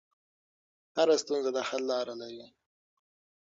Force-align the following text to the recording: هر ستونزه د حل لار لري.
هر 0.95 1.07
ستونزه 1.23 1.49
د 1.53 1.57
حل 1.67 1.83
لار 1.89 2.07
لري. 2.21 2.45